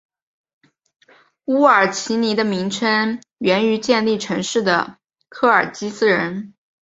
[1.45, 4.97] 乌尔齐尼的名称源于建立城市的
[5.29, 6.55] 科尔基斯人。